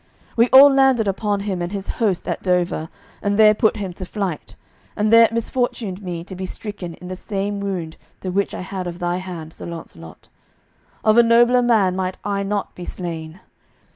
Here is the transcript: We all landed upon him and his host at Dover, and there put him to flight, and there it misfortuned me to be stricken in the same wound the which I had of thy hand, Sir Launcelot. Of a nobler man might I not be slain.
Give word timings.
We 0.35 0.49
all 0.49 0.73
landed 0.73 1.07
upon 1.07 1.41
him 1.41 1.61
and 1.61 1.71
his 1.71 1.87
host 2.01 2.27
at 2.27 2.41
Dover, 2.41 2.89
and 3.21 3.37
there 3.37 3.53
put 3.53 3.77
him 3.77 3.93
to 3.93 4.03
flight, 4.03 4.55
and 4.95 5.13
there 5.13 5.25
it 5.25 5.31
misfortuned 5.31 6.01
me 6.01 6.23
to 6.23 6.35
be 6.35 6.47
stricken 6.47 6.95
in 6.95 7.07
the 7.07 7.15
same 7.15 7.59
wound 7.59 7.97
the 8.21 8.31
which 8.31 8.55
I 8.55 8.61
had 8.61 8.87
of 8.87 8.97
thy 8.97 9.17
hand, 9.17 9.53
Sir 9.53 9.67
Launcelot. 9.67 10.27
Of 11.03 11.17
a 11.17 11.21
nobler 11.21 11.61
man 11.61 11.95
might 11.95 12.17
I 12.23 12.41
not 12.41 12.73
be 12.73 12.83
slain. 12.83 13.41